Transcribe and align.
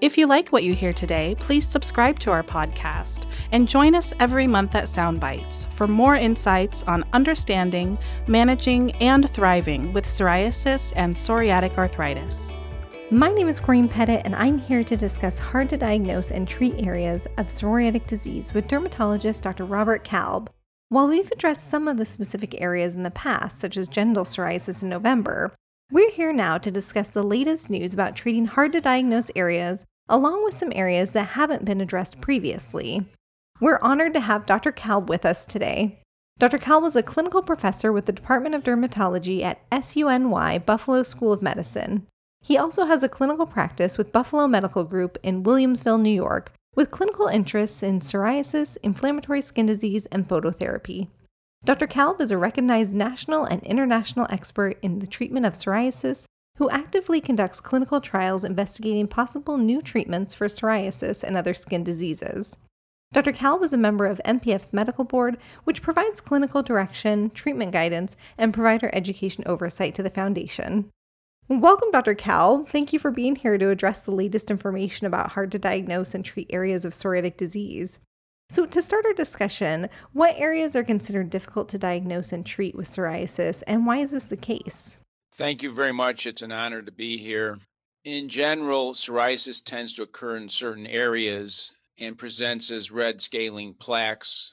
If 0.00 0.18
you 0.18 0.26
like 0.26 0.48
what 0.48 0.64
you 0.64 0.74
hear 0.74 0.92
today, 0.92 1.34
please 1.38 1.66
subscribe 1.66 2.18
to 2.20 2.30
our 2.30 2.42
podcast 2.42 3.26
and 3.52 3.68
join 3.68 3.94
us 3.94 4.12
every 4.20 4.46
month 4.46 4.74
at 4.74 4.84
Soundbites 4.84 5.70
for 5.72 5.86
more 5.86 6.14
insights 6.14 6.82
on 6.84 7.04
understanding, 7.12 7.98
managing, 8.26 8.92
and 8.96 9.28
thriving 9.28 9.92
with 9.92 10.04
psoriasis 10.04 10.92
and 10.96 11.14
psoriatic 11.14 11.76
arthritis. 11.78 12.56
My 13.10 13.30
name 13.30 13.48
is 13.48 13.60
Corinne 13.60 13.88
Pettit, 13.88 14.22
and 14.24 14.34
I'm 14.34 14.58
here 14.58 14.82
to 14.82 14.96
discuss 14.96 15.38
hard 15.38 15.68
to 15.68 15.76
diagnose 15.76 16.30
and 16.30 16.48
treat 16.48 16.84
areas 16.84 17.26
of 17.36 17.46
psoriatic 17.46 18.06
disease 18.06 18.54
with 18.54 18.66
dermatologist 18.66 19.42
Dr. 19.42 19.64
Robert 19.64 20.04
Kalb. 20.04 20.50
While 20.88 21.08
we've 21.08 21.30
addressed 21.30 21.68
some 21.68 21.86
of 21.86 21.96
the 21.96 22.06
specific 22.06 22.60
areas 22.60 22.94
in 22.94 23.02
the 23.02 23.10
past, 23.10 23.60
such 23.60 23.76
as 23.76 23.88
genital 23.88 24.24
psoriasis 24.24 24.82
in 24.82 24.88
November, 24.88 25.52
we're 25.94 26.10
here 26.10 26.32
now 26.32 26.58
to 26.58 26.72
discuss 26.72 27.08
the 27.08 27.22
latest 27.22 27.70
news 27.70 27.94
about 27.94 28.16
treating 28.16 28.46
hard 28.46 28.72
to 28.72 28.80
diagnose 28.80 29.30
areas, 29.36 29.86
along 30.08 30.42
with 30.42 30.52
some 30.52 30.72
areas 30.74 31.12
that 31.12 31.28
haven't 31.28 31.64
been 31.64 31.80
addressed 31.80 32.20
previously. 32.20 33.06
We're 33.60 33.78
honored 33.80 34.12
to 34.14 34.20
have 34.20 34.44
Dr. 34.44 34.72
Kalb 34.72 35.08
with 35.08 35.24
us 35.24 35.46
today. 35.46 36.00
Dr. 36.40 36.58
Kalb 36.58 36.82
was 36.82 36.96
a 36.96 37.02
clinical 37.04 37.42
professor 37.42 37.92
with 37.92 38.06
the 38.06 38.12
Department 38.12 38.56
of 38.56 38.64
Dermatology 38.64 39.44
at 39.44 39.70
SUNY 39.70 40.66
Buffalo 40.66 41.04
School 41.04 41.32
of 41.32 41.42
Medicine. 41.42 42.08
He 42.42 42.58
also 42.58 42.86
has 42.86 43.04
a 43.04 43.08
clinical 43.08 43.46
practice 43.46 43.96
with 43.96 44.10
Buffalo 44.10 44.48
Medical 44.48 44.82
Group 44.82 45.16
in 45.22 45.44
Williamsville, 45.44 46.02
New 46.02 46.10
York, 46.10 46.50
with 46.74 46.90
clinical 46.90 47.28
interests 47.28 47.84
in 47.84 48.00
psoriasis, 48.00 48.76
inflammatory 48.82 49.40
skin 49.40 49.66
disease, 49.66 50.06
and 50.06 50.26
phototherapy. 50.26 51.06
Dr. 51.64 51.86
Kalb 51.86 52.20
is 52.20 52.30
a 52.30 52.36
recognized 52.36 52.92
national 52.92 53.44
and 53.44 53.62
international 53.62 54.26
expert 54.28 54.76
in 54.82 54.98
the 54.98 55.06
treatment 55.06 55.46
of 55.46 55.54
psoriasis 55.54 56.26
who 56.58 56.68
actively 56.68 57.22
conducts 57.22 57.62
clinical 57.62 58.02
trials 58.02 58.44
investigating 58.44 59.08
possible 59.08 59.56
new 59.56 59.80
treatments 59.80 60.34
for 60.34 60.46
psoriasis 60.46 61.22
and 61.22 61.38
other 61.38 61.54
skin 61.54 61.82
diseases. 61.82 62.54
Dr. 63.14 63.32
Kalb 63.32 63.62
is 63.62 63.72
a 63.72 63.78
member 63.78 64.04
of 64.04 64.20
NPF's 64.26 64.74
medical 64.74 65.04
board, 65.04 65.38
which 65.64 65.80
provides 65.80 66.20
clinical 66.20 66.62
direction, 66.62 67.30
treatment 67.30 67.72
guidance, 67.72 68.14
and 68.36 68.52
provider 68.52 68.90
education 68.92 69.42
oversight 69.46 69.94
to 69.94 70.02
the 70.02 70.10
foundation. 70.10 70.90
Welcome, 71.48 71.90
Dr. 71.90 72.14
Kalb. 72.14 72.68
Thank 72.68 72.92
you 72.92 72.98
for 72.98 73.10
being 73.10 73.36
here 73.36 73.56
to 73.56 73.70
address 73.70 74.02
the 74.02 74.10
latest 74.10 74.50
information 74.50 75.06
about 75.06 75.32
hard 75.32 75.50
to 75.52 75.58
diagnose 75.58 76.14
and 76.14 76.24
treat 76.24 76.50
areas 76.50 76.84
of 76.84 76.92
psoriatic 76.92 77.38
disease. 77.38 78.00
So, 78.50 78.66
to 78.66 78.82
start 78.82 79.06
our 79.06 79.14
discussion, 79.14 79.88
what 80.12 80.36
areas 80.36 80.76
are 80.76 80.84
considered 80.84 81.30
difficult 81.30 81.68
to 81.70 81.78
diagnose 81.78 82.32
and 82.32 82.44
treat 82.44 82.74
with 82.74 82.86
psoriasis, 82.86 83.62
and 83.66 83.86
why 83.86 83.98
is 83.98 84.10
this 84.10 84.26
the 84.26 84.36
case? 84.36 85.00
Thank 85.34 85.62
you 85.62 85.72
very 85.72 85.92
much. 85.92 86.26
It's 86.26 86.42
an 86.42 86.52
honor 86.52 86.82
to 86.82 86.92
be 86.92 87.16
here. 87.16 87.58
In 88.04 88.28
general, 88.28 88.92
psoriasis 88.92 89.64
tends 89.64 89.94
to 89.94 90.02
occur 90.02 90.36
in 90.36 90.48
certain 90.48 90.86
areas 90.86 91.72
and 91.98 92.18
presents 92.18 92.70
as 92.70 92.90
red 92.90 93.22
scaling 93.22 93.74
plaques 93.74 94.52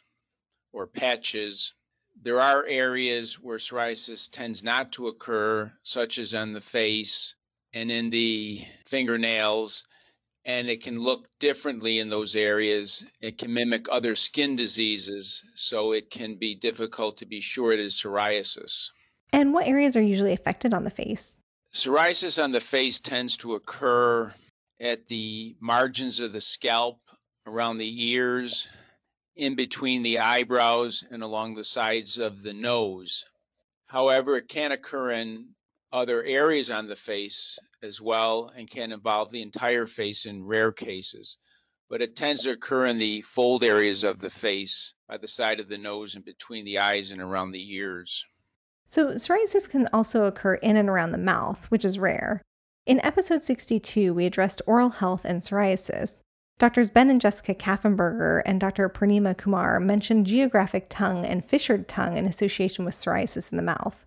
or 0.71 0.87
patches. 0.87 1.73
There 2.21 2.39
are 2.39 2.65
areas 2.65 3.39
where 3.39 3.57
psoriasis 3.57 4.29
tends 4.31 4.63
not 4.63 4.93
to 4.93 5.09
occur, 5.09 5.71
such 5.83 6.17
as 6.17 6.33
on 6.33 6.53
the 6.53 6.61
face 6.61 7.35
and 7.73 7.91
in 7.91 8.09
the 8.09 8.61
fingernails 8.85 9.85
and 10.45 10.69
it 10.69 10.81
can 10.81 10.97
look 10.97 11.27
differently 11.39 11.99
in 11.99 12.09
those 12.09 12.35
areas. 12.35 13.05
It 13.21 13.37
can 13.37 13.53
mimic 13.53 13.87
other 13.89 14.15
skin 14.15 14.55
diseases, 14.55 15.43
so 15.55 15.91
it 15.91 16.09
can 16.09 16.35
be 16.35 16.55
difficult 16.55 17.17
to 17.17 17.25
be 17.25 17.41
sure 17.41 17.71
it 17.71 17.79
is 17.79 18.01
psoriasis. 18.01 18.89
And 19.33 19.53
what 19.53 19.67
areas 19.67 19.95
are 19.95 20.01
usually 20.01 20.33
affected 20.33 20.73
on 20.73 20.83
the 20.83 20.89
face? 20.89 21.37
Psoriasis 21.73 22.43
on 22.43 22.51
the 22.51 22.59
face 22.59 22.99
tends 22.99 23.37
to 23.37 23.53
occur 23.55 24.33
at 24.79 25.05
the 25.05 25.55
margins 25.61 26.19
of 26.19 26.33
the 26.33 26.41
scalp, 26.41 26.99
around 27.47 27.77
the 27.77 28.11
ears, 28.11 28.67
in 29.35 29.55
between 29.55 30.03
the 30.03 30.19
eyebrows, 30.19 31.03
and 31.09 31.23
along 31.23 31.53
the 31.53 31.63
sides 31.63 32.17
of 32.17 32.41
the 32.41 32.53
nose. 32.53 33.25
However, 33.87 34.37
it 34.37 34.47
can 34.47 34.71
occur 34.71 35.11
in 35.11 35.49
other 35.91 36.23
areas 36.23 36.69
on 36.69 36.87
the 36.87 36.95
face 36.95 37.59
as 37.83 37.99
well 38.01 38.51
and 38.57 38.69
can 38.69 38.91
involve 38.91 39.31
the 39.31 39.41
entire 39.41 39.85
face 39.85 40.25
in 40.25 40.45
rare 40.45 40.71
cases. 40.71 41.37
But 41.89 42.01
it 42.01 42.15
tends 42.15 42.43
to 42.43 42.51
occur 42.51 42.85
in 42.85 42.97
the 42.97 43.21
fold 43.21 43.63
areas 43.63 44.03
of 44.03 44.19
the 44.19 44.29
face, 44.29 44.93
by 45.09 45.17
the 45.17 45.27
side 45.27 45.59
of 45.59 45.67
the 45.67 45.77
nose, 45.77 46.15
and 46.15 46.23
between 46.23 46.63
the 46.63 46.79
eyes 46.79 47.11
and 47.11 47.21
around 47.21 47.51
the 47.51 47.73
ears. 47.73 48.25
So, 48.85 49.13
psoriasis 49.13 49.69
can 49.69 49.87
also 49.91 50.25
occur 50.25 50.55
in 50.55 50.77
and 50.77 50.89
around 50.89 51.11
the 51.11 51.17
mouth, 51.17 51.65
which 51.69 51.83
is 51.83 51.99
rare. 51.99 52.41
In 52.85 52.99
episode 53.01 53.41
62, 53.41 54.13
we 54.13 54.25
addressed 54.25 54.61
oral 54.65 54.89
health 54.89 55.25
and 55.25 55.41
psoriasis. 55.41 56.21
Doctors 56.59 56.89
Ben 56.89 57.09
and 57.09 57.19
Jessica 57.19 57.55
Kaffenberger 57.55 58.41
and 58.45 58.59
Dr. 58.59 58.87
Purnima 58.87 59.37
Kumar 59.37 59.79
mentioned 59.79 60.27
geographic 60.27 60.87
tongue 60.89 61.25
and 61.25 61.43
fissured 61.43 61.87
tongue 61.87 62.15
in 62.15 62.25
association 62.25 62.85
with 62.85 62.93
psoriasis 62.93 63.51
in 63.51 63.57
the 63.57 63.63
mouth. 63.63 64.05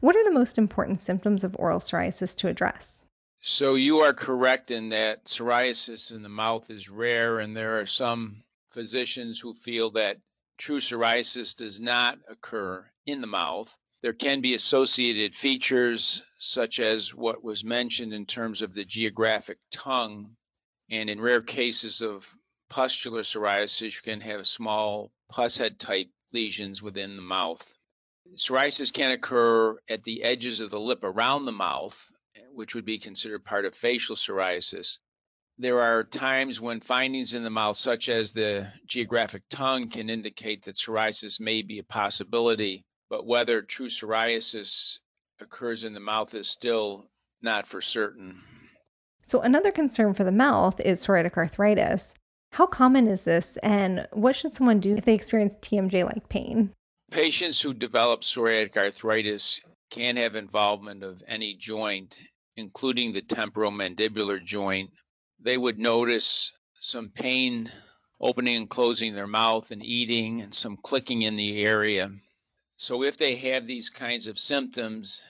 What 0.00 0.14
are 0.14 0.24
the 0.24 0.30
most 0.30 0.58
important 0.58 1.00
symptoms 1.00 1.42
of 1.42 1.56
oral 1.58 1.80
psoriasis 1.80 2.36
to 2.36 2.48
address? 2.48 3.04
So, 3.40 3.76
you 3.76 4.00
are 4.00 4.12
correct 4.12 4.70
in 4.70 4.90
that 4.90 5.24
psoriasis 5.24 6.10
in 6.10 6.22
the 6.22 6.28
mouth 6.28 6.70
is 6.70 6.90
rare, 6.90 7.38
and 7.38 7.56
there 7.56 7.80
are 7.80 7.86
some 7.86 8.42
physicians 8.70 9.40
who 9.40 9.54
feel 9.54 9.90
that 9.90 10.18
true 10.58 10.80
psoriasis 10.80 11.56
does 11.56 11.80
not 11.80 12.18
occur 12.28 12.90
in 13.06 13.20
the 13.20 13.26
mouth. 13.26 13.78
There 14.02 14.12
can 14.12 14.42
be 14.42 14.54
associated 14.54 15.34
features, 15.34 16.22
such 16.38 16.78
as 16.78 17.14
what 17.14 17.42
was 17.42 17.64
mentioned 17.64 18.12
in 18.12 18.26
terms 18.26 18.60
of 18.60 18.74
the 18.74 18.84
geographic 18.84 19.58
tongue. 19.70 20.36
And 20.90 21.08
in 21.08 21.20
rare 21.20 21.42
cases 21.42 22.02
of 22.02 22.32
pustular 22.68 23.22
psoriasis, 23.22 23.96
you 23.96 24.02
can 24.02 24.20
have 24.20 24.46
small 24.46 25.10
pus 25.28 25.56
head 25.56 25.78
type 25.78 26.10
lesions 26.32 26.82
within 26.82 27.16
the 27.16 27.22
mouth. 27.22 27.75
Psoriasis 28.34 28.92
can 28.92 29.12
occur 29.12 29.78
at 29.88 30.02
the 30.02 30.22
edges 30.22 30.60
of 30.60 30.70
the 30.70 30.80
lip 30.80 31.04
around 31.04 31.44
the 31.44 31.52
mouth, 31.52 32.10
which 32.52 32.74
would 32.74 32.84
be 32.84 32.98
considered 32.98 33.44
part 33.44 33.64
of 33.64 33.74
facial 33.74 34.16
psoriasis. 34.16 34.98
There 35.58 35.80
are 35.80 36.04
times 36.04 36.60
when 36.60 36.80
findings 36.80 37.32
in 37.32 37.44
the 37.44 37.50
mouth, 37.50 37.76
such 37.76 38.08
as 38.08 38.32
the 38.32 38.70
geographic 38.86 39.42
tongue, 39.48 39.88
can 39.88 40.10
indicate 40.10 40.62
that 40.64 40.74
psoriasis 40.74 41.40
may 41.40 41.62
be 41.62 41.78
a 41.78 41.84
possibility, 41.84 42.84
but 43.08 43.26
whether 43.26 43.62
true 43.62 43.88
psoriasis 43.88 44.98
occurs 45.40 45.84
in 45.84 45.94
the 45.94 46.00
mouth 46.00 46.34
is 46.34 46.48
still 46.48 47.08
not 47.40 47.66
for 47.66 47.80
certain. 47.80 48.42
So, 49.26 49.40
another 49.40 49.72
concern 49.72 50.14
for 50.14 50.24
the 50.24 50.32
mouth 50.32 50.78
is 50.80 51.04
psoriatic 51.04 51.36
arthritis. 51.36 52.14
How 52.52 52.66
common 52.66 53.06
is 53.06 53.24
this, 53.24 53.56
and 53.58 54.06
what 54.12 54.36
should 54.36 54.52
someone 54.52 54.80
do 54.80 54.94
if 54.94 55.04
they 55.04 55.14
experience 55.14 55.56
TMJ 55.56 56.04
like 56.04 56.28
pain? 56.28 56.72
Patients 57.10 57.60
who 57.62 57.72
develop 57.72 58.22
psoriatic 58.22 58.76
arthritis 58.76 59.60
can 59.90 60.16
have 60.16 60.34
involvement 60.34 61.02
of 61.04 61.22
any 61.26 61.54
joint, 61.54 62.20
including 62.56 63.12
the 63.12 63.22
temporomandibular 63.22 64.42
joint. 64.44 64.90
They 65.38 65.56
would 65.56 65.78
notice 65.78 66.52
some 66.80 67.10
pain 67.10 67.70
opening 68.20 68.56
and 68.56 68.70
closing 68.70 69.14
their 69.14 69.26
mouth 69.26 69.70
and 69.70 69.84
eating 69.84 70.42
and 70.42 70.54
some 70.54 70.76
clicking 70.76 71.22
in 71.22 71.36
the 71.36 71.64
area. 71.64 72.10
So 72.76 73.02
if 73.02 73.16
they 73.16 73.36
have 73.36 73.66
these 73.66 73.88
kinds 73.88 74.26
of 74.26 74.38
symptoms 74.38 75.22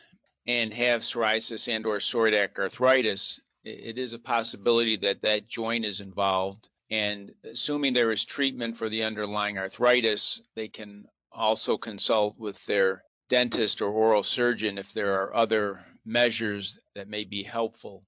and 0.47 0.73
have 0.73 1.03
psoriasis 1.03 1.69
and 1.69 1.85
or 1.87 1.99
psoriatic 1.99 2.59
arthritis, 2.59 3.39
it 3.65 3.99
is 3.99 4.13
a 4.13 4.19
possibility 4.19 4.97
that 4.97 5.21
that 5.23 5.49
joint 5.49 5.85
is 5.85 6.01
involved 6.01 6.69
and 6.91 7.35
assuming 7.45 7.93
there 7.93 8.13
is 8.13 8.25
treatment 8.25 8.77
for 8.77 8.89
the 8.89 9.03
underlying 9.03 9.59
arthritis, 9.59 10.41
they 10.55 10.69
can 10.69 11.05
also 11.37 11.77
consult 11.77 12.39
with 12.39 12.65
their 12.67 13.03
dentist 13.29 13.83
or 13.83 13.91
oral 13.91 14.23
surgeon 14.23 14.79
if 14.79 14.93
there 14.93 15.21
are 15.21 15.35
other 15.35 15.85
measures 16.05 16.79
that 16.95 17.09
may 17.09 17.25
be 17.25 17.43
helpful 17.43 18.05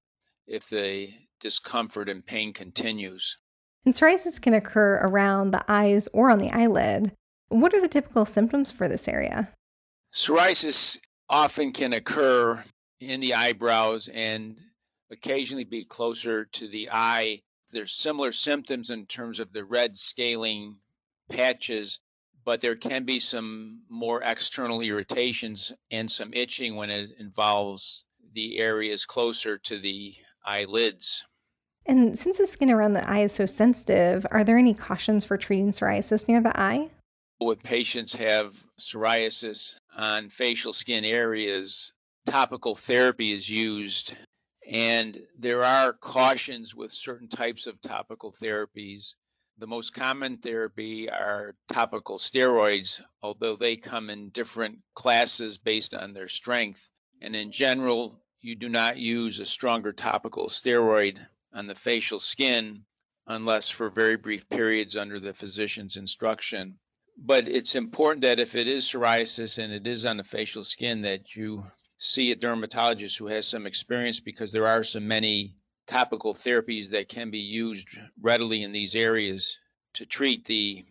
if 0.47 0.67
the 0.69 1.09
discomfort 1.39 2.09
and 2.09 2.25
pain 2.25 2.53
continues. 2.53 3.37
And 3.85 3.93
psoriasis 3.93 4.41
can 4.41 4.53
occur 4.53 4.95
around 4.95 5.51
the 5.51 5.63
eyes 5.67 6.07
or 6.11 6.29
on 6.29 6.39
the 6.39 6.51
eyelid. 6.51 7.11
What 7.49 7.73
are 7.73 7.81
the 7.81 7.87
typical 7.87 8.25
symptoms 8.25 8.71
for 8.71 8.87
this 8.87 9.07
area? 9.07 9.53
Psoriasis 10.13 10.99
often 11.29 11.71
can 11.71 11.93
occur 11.93 12.61
in 12.99 13.19
the 13.19 13.35
eyebrows 13.35 14.07
and 14.07 14.59
occasionally 15.11 15.63
be 15.63 15.85
closer 15.85 16.45
to 16.45 16.67
the 16.67 16.89
eye. 16.91 17.41
There's 17.71 17.93
similar 17.93 18.31
symptoms 18.31 18.89
in 18.89 19.05
terms 19.05 19.39
of 19.39 19.51
the 19.51 19.63
red 19.63 19.95
scaling 19.95 20.77
patches 21.29 21.99
but 22.45 22.61
there 22.61 22.75
can 22.75 23.03
be 23.03 23.19
some 23.19 23.83
more 23.89 24.21
external 24.23 24.81
irritations 24.81 25.73
and 25.91 26.09
some 26.09 26.33
itching 26.33 26.75
when 26.75 26.89
it 26.89 27.11
involves 27.19 28.05
the 28.33 28.57
areas 28.57 29.05
closer 29.05 29.57
to 29.57 29.77
the 29.77 30.13
eyelids. 30.45 31.25
And 31.85 32.17
since 32.17 32.37
the 32.37 32.47
skin 32.47 32.69
around 32.69 32.93
the 32.93 33.09
eye 33.09 33.21
is 33.21 33.33
so 33.33 33.45
sensitive, 33.45 34.25
are 34.31 34.43
there 34.43 34.57
any 34.57 34.73
cautions 34.73 35.25
for 35.25 35.37
treating 35.37 35.71
psoriasis 35.71 36.27
near 36.27 36.41
the 36.41 36.57
eye? 36.59 36.89
When 37.39 37.57
patients 37.57 38.15
have 38.15 38.53
psoriasis 38.79 39.77
on 39.95 40.29
facial 40.29 40.73
skin 40.73 41.05
areas, 41.05 41.93
topical 42.25 42.75
therapy 42.75 43.31
is 43.31 43.49
used. 43.49 44.15
And 44.69 45.17
there 45.37 45.63
are 45.63 45.93
cautions 45.93 46.75
with 46.75 46.91
certain 46.91 47.27
types 47.27 47.65
of 47.65 47.81
topical 47.81 48.31
therapies. 48.31 49.15
The 49.59 49.67
most 49.67 49.93
common 49.93 50.37
therapy 50.37 51.09
are 51.09 51.53
topical 51.67 52.17
steroids, 52.17 53.01
although 53.21 53.57
they 53.57 53.75
come 53.75 54.09
in 54.09 54.29
different 54.29 54.81
classes 54.93 55.57
based 55.57 55.93
on 55.93 56.13
their 56.13 56.29
strength. 56.29 56.89
And 57.21 57.35
in 57.35 57.51
general, 57.51 58.23
you 58.39 58.55
do 58.55 58.69
not 58.69 58.95
use 58.95 59.37
a 59.37 59.45
stronger 59.45 59.91
topical 59.91 60.47
steroid 60.47 61.19
on 61.51 61.67
the 61.67 61.75
facial 61.75 62.19
skin 62.19 62.85
unless 63.27 63.67
for 63.67 63.89
very 63.89 64.15
brief 64.15 64.47
periods 64.47 64.95
under 64.95 65.19
the 65.19 65.33
physician's 65.33 65.97
instruction. 65.97 66.79
But 67.17 67.49
it's 67.49 67.75
important 67.75 68.21
that 68.21 68.39
if 68.39 68.55
it 68.55 68.69
is 68.69 68.85
psoriasis 68.85 69.61
and 69.61 69.73
it 69.73 69.85
is 69.85 70.05
on 70.05 70.15
the 70.15 70.23
facial 70.23 70.63
skin, 70.63 71.01
that 71.01 71.35
you 71.35 71.65
see 71.97 72.31
a 72.31 72.37
dermatologist 72.37 73.17
who 73.17 73.27
has 73.27 73.45
some 73.45 73.67
experience 73.67 74.21
because 74.21 74.53
there 74.53 74.67
are 74.67 74.85
so 74.85 75.01
many 75.01 75.51
topical 75.89 76.33
therapies 76.33 76.91
that 76.91 77.09
can 77.09 77.31
be 77.31 77.39
used 77.39 77.97
readily 78.21 78.63
in 78.63 78.71
these 78.71 78.95
areas 78.95 79.57
to 79.95 80.05
treat 80.05 80.45
the 80.45 80.85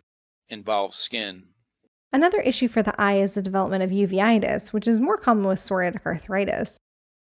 involved 0.48 0.94
skin. 0.94 1.44
Another 2.12 2.40
issue 2.40 2.68
for 2.68 2.82
the 2.82 3.00
eye 3.00 3.16
is 3.16 3.34
the 3.34 3.42
development 3.42 3.84
of 3.84 3.90
uveitis, 3.90 4.72
which 4.72 4.88
is 4.88 5.00
more 5.00 5.16
common 5.16 5.46
with 5.46 5.58
psoriatic 5.58 6.04
arthritis. 6.04 6.78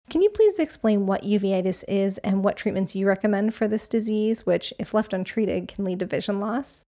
Can 0.09 0.23
you 0.23 0.31
please 0.31 0.59
explain 0.59 1.07
what 1.07 1.23
uveitis 1.23 1.85
is 1.89 2.19
and 2.19 2.43
what 2.43 2.57
treatments 2.57 2.95
you 2.95 3.07
recommend 3.07 3.53
for 3.53 3.67
this 3.69 3.89
disease, 3.89 4.47
which, 4.47 4.73
if 4.79 4.95
left 4.95 5.13
untreated, 5.13 5.69
can 5.69 5.85
lead 5.85 5.99
to 5.99 6.07
vision 6.07 6.39
loss? 6.41 6.85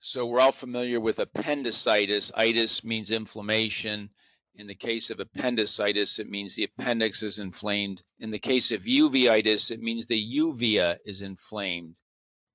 So, 0.00 0.26
we're 0.26 0.40
all 0.40 0.52
familiar 0.52 1.00
with 1.00 1.18
appendicitis. 1.18 2.30
Itis 2.36 2.84
means 2.84 3.10
inflammation. 3.10 4.10
In 4.58 4.66
the 4.66 4.74
case 4.74 5.10
of 5.10 5.20
appendicitis, 5.20 6.18
it 6.18 6.28
means 6.28 6.56
the 6.56 6.64
appendix 6.64 7.22
is 7.22 7.38
inflamed. 7.38 8.02
In 8.18 8.32
the 8.32 8.40
case 8.40 8.72
of 8.72 8.82
uveitis, 8.82 9.70
it 9.70 9.80
means 9.80 10.06
the 10.06 10.36
uvea 10.36 10.98
is 11.04 11.22
inflamed, 11.22 12.02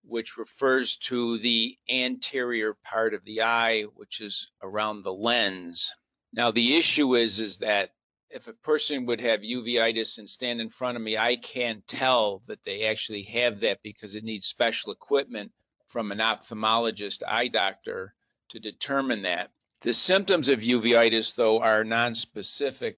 which 0.03 0.37
refers 0.37 0.97
to 0.97 1.37
the 1.37 1.77
anterior 1.89 2.73
part 2.73 3.13
of 3.13 3.23
the 3.23 3.43
eye, 3.43 3.83
which 3.83 4.19
is 4.19 4.51
around 4.61 5.03
the 5.03 5.13
lens. 5.13 5.93
Now, 6.33 6.51
the 6.51 6.75
issue 6.75 7.15
is, 7.15 7.39
is 7.39 7.59
that 7.59 7.93
if 8.29 8.47
a 8.47 8.53
person 8.53 9.05
would 9.05 9.21
have 9.21 9.43
uveitis 9.43 10.17
and 10.17 10.27
stand 10.27 10.59
in 10.59 10.69
front 10.69 10.97
of 10.97 11.01
me, 11.01 11.17
I 11.17 11.37
can't 11.37 11.87
tell 11.87 12.39
that 12.47 12.63
they 12.63 12.83
actually 12.83 13.23
have 13.23 13.61
that 13.61 13.81
because 13.81 14.15
it 14.15 14.25
needs 14.25 14.45
special 14.45 14.91
equipment 14.91 15.53
from 15.87 16.11
an 16.11 16.17
ophthalmologist, 16.17 17.23
eye 17.25 17.47
doctor, 17.47 18.13
to 18.49 18.59
determine 18.59 19.21
that. 19.21 19.51
The 19.83 19.93
symptoms 19.93 20.49
of 20.49 20.59
uveitis, 20.59 21.35
though, 21.35 21.59
are 21.59 21.83
nonspecific. 21.83 22.95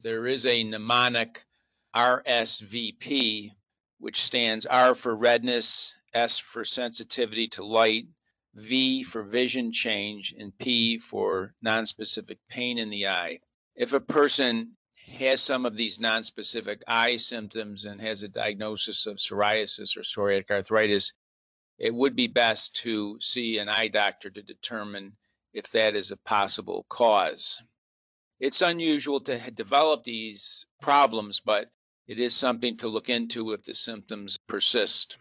There 0.00 0.26
is 0.26 0.46
a 0.46 0.62
mnemonic 0.62 1.44
RSVP, 1.96 3.50
which 3.98 4.22
stands 4.22 4.66
R 4.66 4.94
for 4.94 5.16
redness, 5.16 5.94
S 6.12 6.38
for 6.38 6.64
sensitivity 6.64 7.48
to 7.48 7.64
light, 7.64 8.06
V 8.54 9.02
for 9.02 9.22
vision 9.22 9.72
change, 9.72 10.34
and 10.38 10.56
P 10.58 10.98
for 10.98 11.54
nonspecific 11.64 12.38
pain 12.48 12.78
in 12.78 12.90
the 12.90 13.08
eye 13.08 13.40
if 13.74 13.92
a 13.92 14.00
person 14.00 14.76
has 15.18 15.40
some 15.40 15.66
of 15.66 15.76
these 15.76 15.98
nonspecific 15.98 16.82
eye 16.86 17.16
symptoms 17.16 17.84
and 17.84 18.00
has 18.00 18.22
a 18.22 18.28
diagnosis 18.28 19.06
of 19.06 19.16
psoriasis 19.16 19.96
or 19.96 20.02
psoriatic 20.02 20.50
arthritis, 20.50 21.12
it 21.78 21.92
would 21.92 22.14
be 22.14 22.28
best 22.28 22.76
to 22.76 23.18
see 23.20 23.58
an 23.58 23.68
eye 23.68 23.88
doctor 23.88 24.30
to 24.30 24.42
determine 24.42 25.16
if 25.54 25.70
that 25.70 25.94
is 25.94 26.10
a 26.10 26.16
possible 26.18 26.84
cause. 26.88 27.62
It's 28.40 28.60
unusual 28.60 29.20
to 29.20 29.38
develop 29.52 30.04
these 30.04 30.66
problems, 30.82 31.40
but 31.40 31.70
it 32.06 32.18
is 32.18 32.34
something 32.34 32.76
to 32.78 32.88
look 32.88 33.08
into 33.08 33.52
if 33.52 33.62
the 33.62 33.74
symptoms 33.74 34.36
persist. 34.48 35.16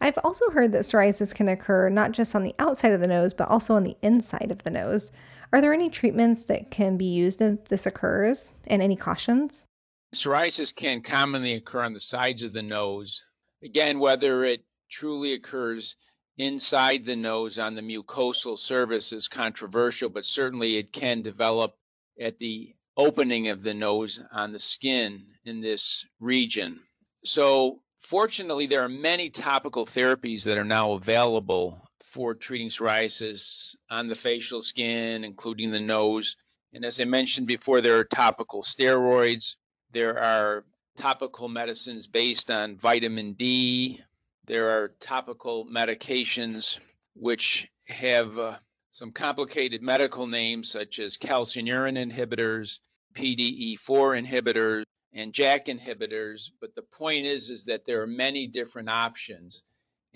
I've 0.00 0.18
also 0.22 0.50
heard 0.50 0.72
that 0.72 0.82
psoriasis 0.82 1.34
can 1.34 1.48
occur 1.48 1.88
not 1.88 2.12
just 2.12 2.34
on 2.34 2.42
the 2.42 2.54
outside 2.58 2.92
of 2.92 3.00
the 3.00 3.06
nose, 3.06 3.34
but 3.34 3.48
also 3.48 3.74
on 3.74 3.82
the 3.82 3.96
inside 4.02 4.50
of 4.50 4.62
the 4.62 4.70
nose. 4.70 5.10
Are 5.52 5.60
there 5.60 5.72
any 5.72 5.90
treatments 5.90 6.44
that 6.44 6.70
can 6.70 6.96
be 6.96 7.06
used 7.06 7.42
if 7.42 7.64
this 7.66 7.86
occurs 7.86 8.52
and 8.66 8.80
any 8.80 8.96
cautions? 8.96 9.66
Psoriasis 10.14 10.74
can 10.74 11.02
commonly 11.02 11.54
occur 11.54 11.82
on 11.82 11.92
the 11.92 12.00
sides 12.00 12.42
of 12.42 12.52
the 12.52 12.62
nose. 12.62 13.24
Again, 13.62 13.98
whether 13.98 14.44
it 14.44 14.64
truly 14.90 15.32
occurs 15.32 15.96
inside 16.40 17.04
the 17.04 17.16
nose 17.16 17.58
on 17.58 17.74
the 17.74 17.82
mucosal 17.82 18.58
surface 18.58 19.12
is 19.12 19.28
controversial, 19.28 20.08
but 20.08 20.24
certainly 20.24 20.78
it 20.78 20.90
can 20.90 21.20
develop 21.20 21.74
at 22.18 22.38
the 22.38 22.70
opening 22.96 23.48
of 23.48 23.62
the 23.62 23.74
nose 23.74 24.20
on 24.32 24.52
the 24.52 24.58
skin 24.58 25.26
in 25.44 25.60
this 25.60 26.06
region. 26.18 26.80
So, 27.24 27.82
fortunately, 27.98 28.66
there 28.66 28.82
are 28.82 28.88
many 28.88 29.28
topical 29.28 29.84
therapies 29.84 30.44
that 30.44 30.56
are 30.56 30.64
now 30.64 30.92
available 30.92 31.86
for 32.02 32.34
treating 32.34 32.68
psoriasis 32.68 33.76
on 33.90 34.08
the 34.08 34.14
facial 34.14 34.62
skin, 34.62 35.24
including 35.24 35.70
the 35.70 35.80
nose. 35.80 36.36
And 36.72 36.84
as 36.84 36.98
I 37.00 37.04
mentioned 37.04 37.46
before, 37.46 37.82
there 37.82 37.98
are 37.98 38.04
topical 38.04 38.62
steroids, 38.62 39.56
there 39.92 40.18
are 40.18 40.64
topical 40.96 41.48
medicines 41.48 42.06
based 42.06 42.50
on 42.50 42.76
vitamin 42.76 43.34
D, 43.34 44.02
there 44.50 44.70
are 44.70 44.88
topical 44.98 45.64
medications 45.64 46.80
which 47.14 47.68
have 47.88 48.36
uh, 48.36 48.56
some 48.90 49.12
complicated 49.12 49.80
medical 49.80 50.26
names 50.26 50.68
such 50.68 50.98
as 50.98 51.16
calcineurin 51.16 51.96
inhibitors, 51.96 52.80
PDE4 53.14 54.26
inhibitors, 54.26 54.82
and 55.12 55.32
JAK 55.32 55.66
inhibitors. 55.66 56.50
But 56.60 56.74
the 56.74 56.82
point 56.82 57.26
is, 57.26 57.50
is 57.50 57.66
that 57.66 57.84
there 57.84 58.02
are 58.02 58.08
many 58.08 58.48
different 58.48 58.90
options. 58.90 59.62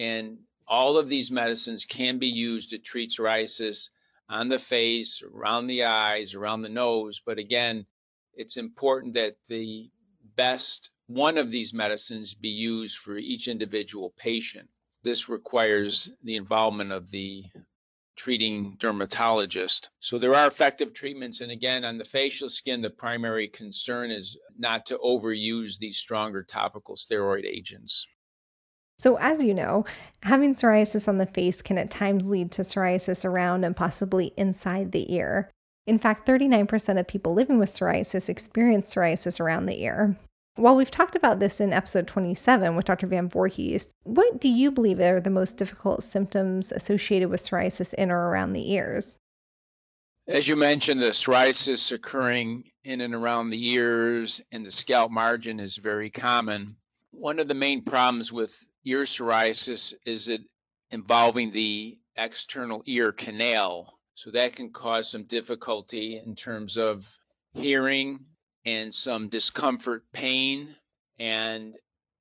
And 0.01 0.39
all 0.67 0.99
of 0.99 1.09
these 1.09 1.31
medicines 1.31 1.85
can 1.85 2.19
be 2.19 2.27
used 2.27 2.71
to 2.71 2.79
treat 2.79 3.11
psoriasis 3.11 3.91
on 4.29 4.49
the 4.49 4.59
face, 4.59 5.23
around 5.23 5.69
the 5.69 5.85
eyes, 5.85 6.35
around 6.35 6.63
the 6.63 6.69
nose. 6.69 7.23
But 7.25 7.39
again, 7.39 7.87
it's 8.35 8.57
important 8.57 9.15
that 9.15 9.37
the 9.49 9.93
best 10.35 10.91
one 11.07 11.39
of 11.39 11.51
these 11.51 11.75
medicines 11.75 12.35
be 12.35 12.49
used 12.49 12.99
for 12.99 13.17
each 13.17 13.49
individual 13.49 14.13
patient. 14.17 14.69
This 15.03 15.29
requires 15.29 16.11
the 16.23 16.37
involvement 16.37 16.93
of 16.93 17.11
the 17.11 17.45
treating 18.17 18.77
dermatologist. 18.79 19.91
So 20.01 20.19
there 20.19 20.35
are 20.35 20.47
effective 20.47 20.95
treatments. 20.95 21.41
And 21.41 21.51
again, 21.51 21.85
on 21.85 21.99
the 21.99 22.05
facial 22.05 22.49
skin, 22.49 22.81
the 22.81 22.91
primary 22.91 23.49
concern 23.49 24.11
is 24.11 24.39
not 24.57 24.87
to 24.87 24.99
overuse 24.99 25.79
these 25.79 25.99
stronger 25.99 26.43
topical 26.43 26.97
steroid 26.97 27.45
agents. 27.45 28.07
So, 28.97 29.19
as 29.19 29.43
you 29.43 29.55
know, 29.55 29.85
having 30.23 30.55
psoriasis 30.55 31.09
on 31.09 31.19
the 31.19 31.27
face 31.27 31.61
can 31.61 31.79
at 31.79 31.91
times 31.91 32.27
lead 32.27 32.53
to 32.53 32.63
psoriasis 32.63 33.25
around 33.25 33.65
and 33.65 33.77
possibly 33.77 34.33
inside 34.37 34.93
the 34.93 35.13
ear. 35.13 35.51
In 35.87 35.99
fact, 35.99 36.27
39% 36.27 36.99
of 36.99 37.09
people 37.09 37.35
living 37.35 37.59
with 37.59 37.69
psoriasis 37.69 38.29
experience 38.29 38.95
psoriasis 38.95 39.41
around 39.41 39.67
the 39.67 39.83
ear. 39.83 40.17
While 40.57 40.77
we've 40.77 40.91
talked 40.91 41.17
about 41.17 41.41
this 41.41 41.61
in 41.61 41.73
episode 41.73 42.07
27 42.07 42.77
with 42.77 42.85
Dr. 42.85 43.09
Van 43.09 43.29
Voorhees, 43.29 43.93
what 44.05 44.41
do 44.41 44.49
you 44.49 44.71
believe 44.71 45.01
are 45.01 45.21
the 45.21 45.29
most 45.29 45.57
difficult 45.57 46.05
symptoms 46.05 46.71
associated 46.71 47.29
with 47.29 47.41
psoriasis 47.41 47.93
in 47.93 48.13
or 48.13 48.29
around 48.29 48.53
the 48.53 48.71
ears? 48.71 49.19
As 50.29 50.47
you 50.47 50.55
mentioned, 50.55 51.03
the 51.03 51.07
psoriasis 51.07 51.91
occurring 51.91 52.65
in 52.85 53.01
and 53.01 53.17
around 53.17 53.51
the 53.51 53.69
ears 53.71 54.41
and 54.53 54.65
the 54.65 54.71
scalp 54.71 55.11
margin 55.11 55.59
is 55.59 55.77
very 55.77 56.09
common. 56.09 56.77
One 57.11 57.41
of 57.41 57.49
the 57.49 57.55
main 57.55 57.83
problems 57.83 58.33
with 58.33 58.57
ear 58.85 59.03
psoriasis 59.03 59.93
is 60.07 60.29
it 60.29 60.43
involving 60.93 61.51
the 61.51 61.97
external 62.17 62.81
ear 62.87 63.11
canal. 63.11 63.93
So 64.15 64.31
that 64.31 64.55
can 64.55 64.71
cause 64.71 65.11
some 65.11 65.25
difficulty 65.25 66.23
in 66.25 66.37
terms 66.37 66.77
of 66.77 67.05
hearing 67.55 68.27
and 68.65 68.95
some 68.95 69.29
discomfort, 69.29 70.05
pain, 70.13 70.69
and 71.19 71.77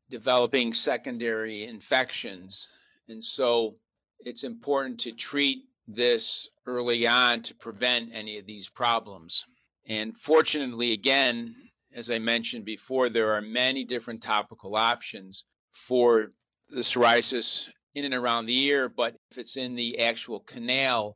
developing 0.10 0.74
secondary 0.74 1.64
infections. 1.64 2.70
And 3.08 3.24
so 3.24 3.76
it's 4.20 4.44
important 4.44 5.02
to 5.02 5.12
treat 5.12 5.64
this 5.88 6.50
early 6.66 7.08
on 7.08 7.42
to 7.44 7.56
prevent 7.56 8.14
any 8.14 8.38
of 8.38 8.46
these 8.46 8.70
problems. 8.70 9.46
And 9.88 10.18
fortunately, 10.18 10.94
again, 10.94 11.56
as 11.94 12.10
I 12.10 12.20
mentioned 12.20 12.66
before, 12.66 13.10
there 13.10 13.34
are 13.34 13.42
many 13.42 13.84
different 13.84 14.22
topical 14.22 14.76
options 14.76 15.46
for 15.72 16.32
the 16.70 16.82
psoriasis 16.82 17.70
in 17.94 18.06
and 18.06 18.14
around 18.14 18.46
the 18.46 18.64
ear, 18.66 18.90
but 18.90 19.16
if 19.32 19.38
it's 19.38 19.58
in 19.58 19.76
the 19.76 20.00
actual 20.00 20.40
canal, 20.40 21.16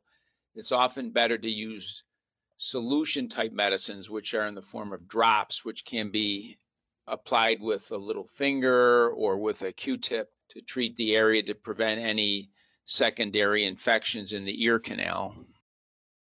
it's 0.54 0.72
often 0.72 1.10
better 1.10 1.36
to 1.36 1.50
use 1.50 2.04
solution 2.58 3.28
type 3.28 3.52
medicines, 3.52 4.10
which 4.10 4.34
are 4.34 4.46
in 4.46 4.54
the 4.54 4.62
form 4.62 4.92
of 4.92 5.08
drops, 5.08 5.64
which 5.64 5.84
can 5.84 6.10
be 6.10 6.56
applied 7.06 7.60
with 7.62 7.90
a 7.92 7.96
little 7.96 8.26
finger 8.26 9.10
or 9.10 9.38
with 9.38 9.62
a 9.62 9.72
Q 9.72 9.96
tip 9.96 10.28
to 10.50 10.60
treat 10.60 10.96
the 10.96 11.16
area 11.16 11.42
to 11.44 11.54
prevent 11.54 12.00
any 12.00 12.50
secondary 12.84 13.64
infections 13.64 14.32
in 14.32 14.44
the 14.44 14.62
ear 14.64 14.78
canal. 14.78 15.34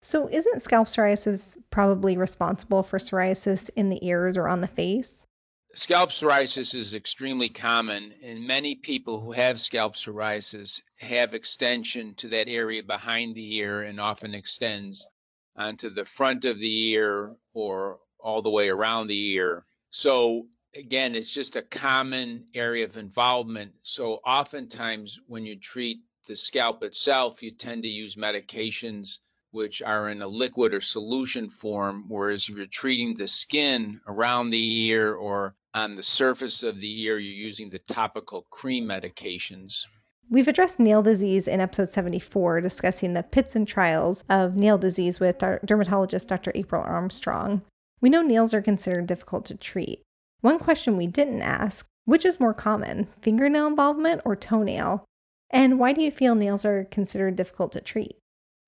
So, 0.03 0.29
isn't 0.29 0.61
scalp 0.61 0.87
psoriasis 0.87 1.57
probably 1.69 2.17
responsible 2.17 2.83
for 2.83 2.97
psoriasis 2.97 3.69
in 3.75 3.89
the 3.89 4.05
ears 4.05 4.37
or 4.37 4.47
on 4.47 4.61
the 4.61 4.67
face? 4.67 5.25
Scalp 5.73 6.09
psoriasis 6.09 6.75
is 6.75 6.93
extremely 6.95 7.49
common, 7.49 8.13
and 8.23 8.45
many 8.45 8.75
people 8.75 9.21
who 9.21 9.31
have 9.31 9.59
scalp 9.59 9.95
psoriasis 9.95 10.81
have 10.99 11.33
extension 11.33 12.13
to 12.15 12.27
that 12.29 12.49
area 12.49 12.83
behind 12.83 13.35
the 13.35 13.55
ear 13.55 13.81
and 13.81 13.99
often 13.99 14.33
extends 14.33 15.07
onto 15.55 15.89
the 15.89 16.05
front 16.05 16.45
of 16.45 16.59
the 16.59 16.89
ear 16.89 17.35
or 17.53 17.99
all 18.19 18.41
the 18.41 18.49
way 18.49 18.69
around 18.69 19.07
the 19.07 19.31
ear. 19.31 19.65
So, 19.89 20.47
again, 20.75 21.15
it's 21.15 21.33
just 21.33 21.55
a 21.55 21.61
common 21.61 22.45
area 22.53 22.85
of 22.85 22.97
involvement. 22.97 23.73
So, 23.83 24.15
oftentimes, 24.25 25.19
when 25.27 25.45
you 25.45 25.57
treat 25.57 25.99
the 26.27 26.35
scalp 26.35 26.83
itself, 26.83 27.43
you 27.43 27.51
tend 27.51 27.83
to 27.83 27.89
use 27.89 28.15
medications 28.15 29.19
which 29.51 29.81
are 29.81 30.09
in 30.09 30.21
a 30.21 30.27
liquid 30.27 30.73
or 30.73 30.79
solution 30.79 31.49
form, 31.49 32.05
whereas 32.07 32.47
if 32.47 32.55
you're 32.55 32.65
treating 32.65 33.13
the 33.13 33.27
skin 33.27 33.99
around 34.07 34.49
the 34.49 34.87
ear 34.87 35.13
or 35.13 35.55
on 35.73 35.95
the 35.95 36.03
surface 36.03 36.63
of 36.63 36.79
the 36.79 37.01
ear, 37.03 37.17
you're 37.17 37.47
using 37.47 37.69
the 37.69 37.79
topical 37.79 38.45
cream 38.49 38.85
medications. 38.85 39.85
We've 40.33 40.47
addressed 40.47 40.79
nail 40.79 41.01
disease 41.01 41.45
in 41.45 41.59
episode 41.59 41.89
74, 41.89 42.61
discussing 42.61 43.13
the 43.13 43.21
pits 43.21 43.53
and 43.53 43.67
trials 43.67 44.23
of 44.29 44.55
nail 44.55 44.77
disease 44.77 45.19
with 45.19 45.39
dermatologist 45.39 46.29
Dr. 46.29 46.53
April 46.55 46.81
Armstrong. 46.81 47.63
We 47.99 48.09
know 48.09 48.21
nails 48.21 48.53
are 48.53 48.61
considered 48.61 49.07
difficult 49.07 49.43
to 49.47 49.55
treat. 49.55 50.03
One 50.39 50.57
question 50.57 50.95
we 50.95 51.07
didn't 51.07 51.41
ask 51.41 51.85
which 52.05 52.23
is 52.23 52.39
more 52.39 52.53
common, 52.53 53.09
fingernail 53.19 53.67
involvement 53.67 54.21
or 54.23 54.37
toenail? 54.37 55.03
And 55.49 55.77
why 55.77 55.91
do 55.91 56.01
you 56.01 56.11
feel 56.11 56.33
nails 56.35 56.63
are 56.63 56.85
considered 56.85 57.35
difficult 57.35 57.73
to 57.73 57.81
treat? 57.81 58.15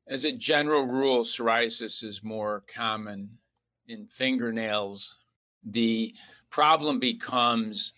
As 0.05 0.25
a 0.25 0.33
general 0.33 0.85
rule, 0.85 1.23
psoriasis 1.23 2.03
is 2.03 2.25
more 2.25 2.65
common 2.67 3.37
in 3.87 4.07
fingernails. 4.07 5.15
The 5.63 6.13
problem 6.49 6.99
becomes 6.99 7.93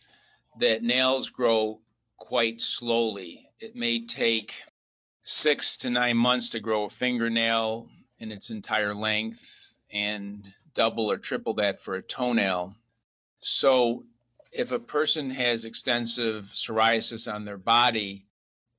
that 0.59 0.83
nails 0.83 1.31
grow 1.31 1.81
quite 2.17 2.61
slowly. 2.61 3.39
It 3.59 3.75
may 3.75 4.05
take 4.05 4.61
six 5.21 5.77
to 5.77 5.89
nine 5.89 6.17
months 6.17 6.49
to 6.49 6.59
grow 6.59 6.85
a 6.85 6.89
fingernail 6.89 7.89
in 8.19 8.31
its 8.31 8.49
entire 8.49 8.93
length 8.93 9.77
and 9.91 10.53
double 10.73 11.11
or 11.11 11.17
triple 11.17 11.55
that 11.55 11.81
for 11.81 11.95
a 11.95 12.01
toenail. 12.01 12.75
So, 13.39 14.05
if 14.51 14.71
a 14.71 14.79
person 14.79 15.29
has 15.31 15.65
extensive 15.65 16.45
psoriasis 16.45 17.31
on 17.31 17.45
their 17.45 17.57
body 17.57 18.25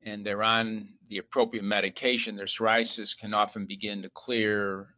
and 0.03 0.25
they're 0.25 0.43
on 0.43 0.95
the 1.09 1.19
appropriate 1.19 1.65
medication, 1.65 2.37
their 2.37 2.47
psoriasis 2.47 3.17
can 3.17 3.35
often 3.35 3.67
begin 3.67 4.03
to 4.03 4.11
clear 4.11 4.95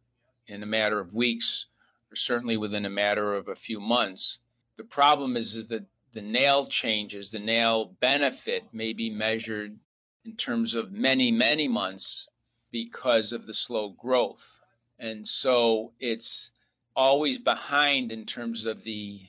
in 0.47 0.63
a 0.63 0.65
matter 0.65 0.99
of 0.99 1.13
weeks 1.13 1.67
or 2.11 2.15
certainly 2.15 2.57
within 2.57 2.85
a 2.85 2.89
matter 2.89 3.33
of 3.33 3.47
a 3.47 3.55
few 3.55 3.79
months. 3.79 4.39
The 4.77 4.83
problem 4.83 5.37
is, 5.37 5.55
is 5.55 5.69
that 5.69 5.85
the 6.11 6.21
nail 6.21 6.65
changes, 6.65 7.31
the 7.31 7.39
nail 7.39 7.85
benefit 7.99 8.63
may 8.73 8.93
be 8.93 9.09
measured 9.09 9.77
in 10.25 10.35
terms 10.35 10.75
of 10.75 10.91
many, 10.91 11.31
many 11.31 11.67
months 11.67 12.27
because 12.71 13.31
of 13.31 13.45
the 13.45 13.53
slow 13.53 13.89
growth. 13.89 14.59
And 14.97 15.27
so 15.27 15.93
it's 15.99 16.51
always 16.95 17.37
behind 17.37 18.11
in 18.11 18.25
terms 18.25 18.65
of 18.65 18.83
the 18.83 19.19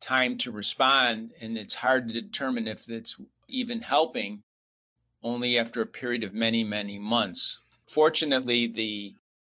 time 0.00 0.38
to 0.38 0.50
respond, 0.50 1.32
and 1.40 1.56
it's 1.56 1.74
hard 1.74 2.08
to 2.08 2.20
determine 2.20 2.66
if 2.66 2.88
it's 2.90 3.16
even 3.48 3.80
helping 3.80 4.42
only 5.22 5.58
after 5.58 5.82
a 5.82 5.86
period 5.86 6.24
of 6.24 6.34
many, 6.34 6.64
many 6.64 6.98
months. 6.98 7.60
Fortunately, 7.86 8.66
the 8.66 9.14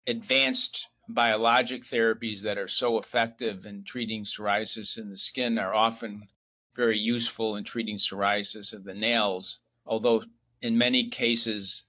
advanced 0.07 0.89
biologic 1.07 1.83
therapies 1.83 2.43
that 2.43 2.57
are 2.57 2.67
so 2.67 2.97
effective 2.97 3.65
in 3.65 3.83
treating 3.83 4.23
psoriasis 4.23 4.97
in 4.97 5.09
the 5.09 5.17
skin 5.17 5.57
are 5.57 5.73
often 5.73 6.27
very 6.75 6.97
useful 6.97 7.55
in 7.55 7.63
treating 7.63 7.97
psoriasis 7.97 8.73
of 8.73 8.83
the 8.83 8.93
nails, 8.93 9.59
although 9.85 10.23
in 10.61 10.77
many 10.77 11.09
cases 11.09 11.83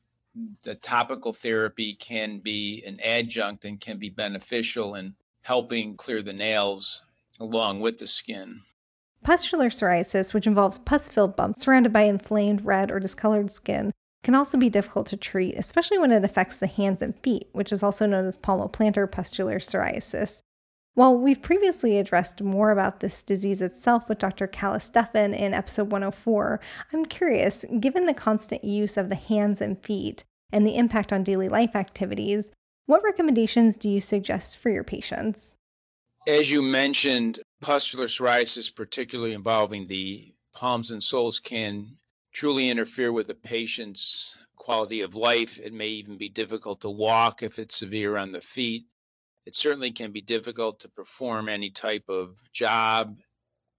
the 0.64 0.74
topical 0.74 1.32
therapy 1.32 1.94
can 1.94 2.38
be 2.38 2.82
an 2.86 2.98
adjunct 3.00 3.64
and 3.64 3.80
can 3.80 3.98
be 3.98 4.10
beneficial 4.10 4.94
in 4.96 5.14
helping 5.42 5.96
clear 5.96 6.22
the 6.22 6.32
nails 6.32 7.04
along 7.40 7.80
with 7.80 7.98
the 7.98 8.06
skin. 8.06 8.60
Pustular 9.22 9.70
psoriasis, 9.70 10.34
which 10.34 10.46
involves 10.46 10.78
pus 10.80 11.08
filled 11.08 11.36
bumps 11.36 11.62
surrounded 11.62 11.92
by 11.92 12.02
inflamed, 12.02 12.64
red, 12.64 12.90
or 12.90 13.00
discolored 13.00 13.50
skin, 13.50 13.92
can 14.22 14.34
also 14.34 14.58
be 14.58 14.68
difficult 14.68 15.06
to 15.06 15.16
treat, 15.16 15.54
especially 15.54 15.98
when 15.98 16.12
it 16.12 16.24
affects 16.24 16.58
the 16.58 16.66
hands 16.66 17.00
and 17.00 17.16
feet, 17.20 17.48
which 17.52 17.72
is 17.72 17.82
also 17.82 18.06
known 18.06 18.26
as 18.26 18.38
palmoplantar 18.38 19.10
pustular 19.10 19.58
psoriasis. 19.58 20.42
While 20.94 21.16
we've 21.16 21.42
previously 21.42 21.98
addressed 21.98 22.40
more 22.40 22.70
about 22.70 23.00
this 23.00 23.24
disease 23.24 23.60
itself 23.60 24.08
with 24.08 24.20
Dr. 24.20 24.46
Callis 24.46 24.88
Duffin 24.88 25.34
in 25.34 25.52
episode 25.52 25.90
104, 25.90 26.60
I'm 26.92 27.04
curious, 27.04 27.64
given 27.80 28.06
the 28.06 28.14
constant 28.14 28.62
use 28.62 28.96
of 28.96 29.08
the 29.08 29.16
hands 29.16 29.60
and 29.60 29.82
feet 29.82 30.22
and 30.52 30.64
the 30.64 30.76
impact 30.76 31.12
on 31.12 31.24
daily 31.24 31.48
life 31.48 31.74
activities, 31.74 32.52
what 32.86 33.02
recommendations 33.02 33.76
do 33.76 33.88
you 33.88 34.00
suggest 34.00 34.56
for 34.58 34.70
your 34.70 34.84
patients? 34.84 35.56
As 36.28 36.48
you 36.48 36.62
mentioned, 36.62 37.40
pustular 37.60 38.06
psoriasis, 38.06 38.72
particularly 38.72 39.32
involving 39.32 39.86
the 39.86 40.24
palms 40.54 40.92
and 40.92 41.02
soles, 41.02 41.40
can 41.40 41.96
truly 42.32 42.70
interfere 42.70 43.12
with 43.12 43.26
the 43.26 43.34
patient's 43.34 44.38
quality 44.54 45.00
of 45.00 45.16
life. 45.16 45.58
It 45.58 45.72
may 45.72 45.88
even 45.88 46.18
be 46.18 46.28
difficult 46.28 46.82
to 46.82 46.90
walk 46.90 47.42
if 47.42 47.58
it's 47.58 47.76
severe 47.76 48.16
on 48.16 48.30
the 48.30 48.40
feet. 48.40 48.84
It 49.46 49.54
certainly 49.54 49.90
can 49.92 50.12
be 50.12 50.22
difficult 50.22 50.80
to 50.80 50.88
perform 50.88 51.48
any 51.48 51.70
type 51.70 52.08
of 52.08 52.38
job 52.52 53.18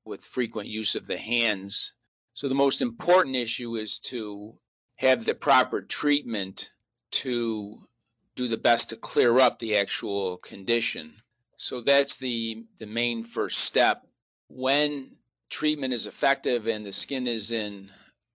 with 0.06 0.24
frequent 0.24 0.70
use 0.70 0.96
of 0.96 1.08
the 1.08 1.18
hands. 1.18 1.94
So, 2.34 2.48
the 2.48 2.56
most 2.56 2.82
important 2.82 3.36
issue 3.36 3.76
is 3.76 4.00
to 4.12 4.54
have 4.98 5.26
the 5.26 5.34
proper 5.34 5.82
treatment 5.82 6.70
to 7.12 7.78
do 8.36 8.48
the 8.48 8.58
best 8.58 8.90
to 8.90 8.98
clear 8.98 9.40
up 9.40 9.58
the 9.58 9.78
actual 9.78 10.38
condition. 10.38 11.16
So, 11.58 11.82
that's 11.82 12.18
the, 12.18 12.66
the 12.78 12.86
main 12.86 13.24
first 13.24 13.60
step. 13.60 14.06
When 14.50 15.16
treatment 15.50 15.94
is 15.94 16.06
effective 16.06 16.68
and 16.68 16.86
the 16.86 16.94
skin 16.94 17.26
is 17.26 17.52
in 17.52 17.92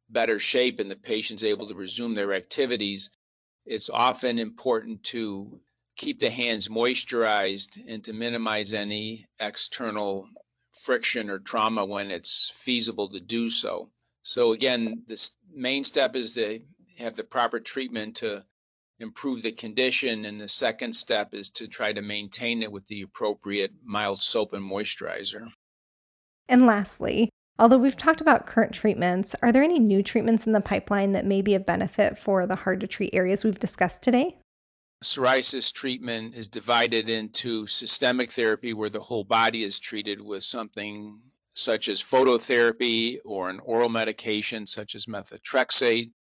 better 0.09 0.41
shape 0.41 0.81
and 0.81 0.91
the 0.91 0.97
patient's 0.97 1.45
able 1.45 1.69
to 1.69 1.75
resume 1.75 2.15
their 2.15 2.35
activities, 2.35 3.11
it's 3.65 3.91
often 3.91 4.41
important 4.41 5.05
to 5.05 5.61
keep 6.01 6.19
the 6.19 6.31
hands 6.31 6.69
moisturized 6.69 7.79
and 7.87 8.03
to 8.03 8.15
minimize 8.15 8.73
any 8.73 9.27
external 9.39 10.27
friction 10.73 11.29
or 11.29 11.39
trauma 11.39 11.85
when 11.85 12.11
it's 12.11 12.51
feasible 12.55 13.11
to 13.11 13.21
do 13.21 13.51
so. 13.51 13.91
So, 14.23 14.55
again, 14.55 15.03
the 15.09 15.31
main 15.53 15.85
step 15.85 16.17
is 16.17 16.33
to 16.35 16.61
have 16.99 17.17
the 17.17 17.25
proper 17.25 17.61
treatment 17.61 18.17
to 18.17 18.47
improve 18.99 19.43
the 19.43 19.53
condition, 19.53 20.25
and 20.25 20.41
the 20.41 20.49
second 20.49 20.95
step 20.95 21.35
is 21.35 21.51
to 21.51 21.69
try 21.69 21.93
to 21.93 22.01
maintain 22.01 22.63
it 22.63 22.73
with 22.73 22.87
the 22.87 23.03
appropriate 23.03 23.73
mild 23.85 24.23
soap 24.23 24.55
and 24.55 24.65
moisturizer. 24.65 25.49
And 26.49 26.67
lastly, 26.67 27.29
Although 27.59 27.77
we've 27.77 27.97
talked 27.97 28.23
about 28.23 28.47
current 28.47 28.73
treatments, 28.73 29.35
are 29.43 29.53
there 29.53 29.63
any 29.63 29.79
new 29.79 30.03
treatments 30.03 30.47
in 30.47 30.55
the 30.55 30.63
pipeline 30.63 31.13
that 31.13 31.27
may 31.27 31.43
be 31.43 31.55
of 31.55 31.67
benefit 31.67 32.17
for 32.17 32.47
the 32.47 32.55
hard 32.55 32.81
to 32.81 32.87
treat 32.87 33.15
areas 33.15 33.45
we've 33.45 33.59
discussed 33.59 34.01
today? 34.01 34.40
Psoriasis 35.03 35.73
treatment 35.73 36.35
is 36.35 36.49
divided 36.49 37.09
into 37.09 37.67
systemic 37.67 38.31
therapy, 38.31 38.75
where 38.75 38.91
the 38.91 39.01
whole 39.01 39.25
body 39.25 39.63
is 39.63 39.81
treated 39.81 40.21
with 40.21 40.43
something 40.43 41.19
such 41.55 41.89
as 41.89 42.03
phototherapy 42.03 43.19
or 43.25 43.49
an 43.49 43.61
oral 43.61 43.89
medication 43.89 44.67
such 44.67 44.95
as 44.95 45.07
methotrexate 45.07 46.13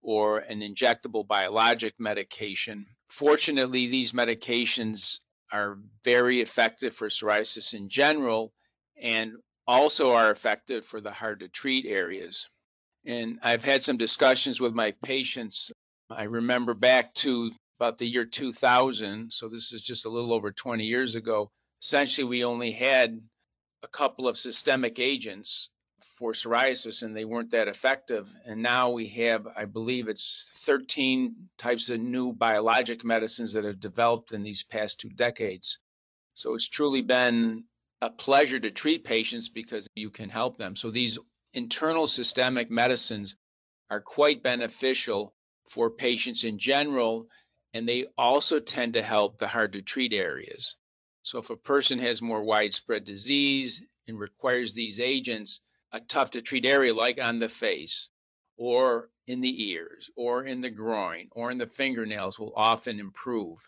or 0.00 0.38
an 0.38 0.60
injectable 0.60 1.26
biologic 1.26 1.94
medication. 1.98 2.86
Fortunately, 3.06 3.86
these 3.86 4.12
medications 4.12 5.20
are 5.52 5.78
very 6.02 6.40
effective 6.40 6.94
for 6.94 7.08
psoriasis 7.08 7.74
in 7.74 7.88
general 7.88 8.52
and 8.96 9.34
also 9.66 10.12
are 10.12 10.30
effective 10.30 10.84
for 10.84 11.00
the 11.00 11.12
hard 11.12 11.40
to 11.40 11.48
treat 11.48 11.84
areas. 11.86 12.48
And 13.04 13.38
I've 13.42 13.64
had 13.64 13.82
some 13.82 13.98
discussions 13.98 14.60
with 14.60 14.72
my 14.72 14.94
patients. 15.04 15.70
I 16.10 16.24
remember 16.24 16.74
back 16.74 17.14
to 17.14 17.50
about 17.82 17.98
the 17.98 18.06
year 18.06 18.24
2000, 18.24 19.32
so 19.32 19.48
this 19.48 19.72
is 19.72 19.82
just 19.82 20.06
a 20.06 20.08
little 20.08 20.32
over 20.32 20.52
20 20.52 20.84
years 20.84 21.16
ago. 21.16 21.50
Essentially, 21.82 22.24
we 22.24 22.44
only 22.44 22.70
had 22.70 23.20
a 23.82 23.88
couple 23.88 24.28
of 24.28 24.36
systemic 24.36 25.00
agents 25.00 25.68
for 26.16 26.32
psoriasis 26.32 27.02
and 27.02 27.16
they 27.16 27.24
weren't 27.24 27.50
that 27.50 27.66
effective. 27.66 28.32
And 28.46 28.62
now 28.62 28.90
we 28.90 29.08
have, 29.08 29.48
I 29.56 29.64
believe 29.64 30.06
it's 30.06 30.48
13 30.64 31.48
types 31.58 31.90
of 31.90 31.98
new 31.98 32.32
biologic 32.32 33.04
medicines 33.04 33.54
that 33.54 33.64
have 33.64 33.80
developed 33.80 34.30
in 34.30 34.44
these 34.44 34.62
past 34.62 35.00
two 35.00 35.10
decades. 35.10 35.80
So 36.34 36.54
it's 36.54 36.68
truly 36.68 37.02
been 37.02 37.64
a 38.00 38.10
pleasure 38.10 38.60
to 38.60 38.70
treat 38.70 39.02
patients 39.02 39.48
because 39.48 39.88
you 39.96 40.10
can 40.10 40.28
help 40.28 40.56
them. 40.56 40.76
So 40.76 40.92
these 40.92 41.18
internal 41.52 42.06
systemic 42.06 42.70
medicines 42.70 43.34
are 43.90 44.00
quite 44.00 44.40
beneficial 44.40 45.34
for 45.66 45.90
patients 45.90 46.44
in 46.44 46.58
general, 46.58 47.28
and 47.74 47.88
they 47.88 48.06
also 48.18 48.58
tend 48.58 48.94
to 48.94 49.02
help 49.02 49.38
the 49.38 49.48
hard 49.48 49.72
to 49.72 49.82
treat 49.82 50.12
areas. 50.12 50.76
So 51.22 51.38
if 51.38 51.50
a 51.50 51.56
person 51.56 51.98
has 52.00 52.20
more 52.20 52.42
widespread 52.42 53.04
disease 53.04 53.82
and 54.08 54.18
requires 54.18 54.74
these 54.74 55.00
agents, 55.00 55.60
a 55.92 56.00
tough 56.00 56.32
to 56.32 56.42
treat 56.42 56.64
area 56.64 56.94
like 56.94 57.20
on 57.20 57.38
the 57.38 57.48
face 57.48 58.08
or 58.56 59.08
in 59.26 59.40
the 59.40 59.70
ears 59.70 60.10
or 60.16 60.44
in 60.44 60.60
the 60.60 60.70
groin 60.70 61.28
or 61.32 61.50
in 61.50 61.58
the 61.58 61.66
fingernails 61.66 62.38
will 62.38 62.52
often 62.56 62.98
improve. 62.98 63.58